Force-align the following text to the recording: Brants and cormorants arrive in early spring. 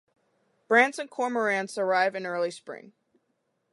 Brants 0.67 0.97
and 0.97 1.11
cormorants 1.11 1.77
arrive 1.77 2.15
in 2.15 2.25
early 2.25 2.49
spring. 2.49 2.93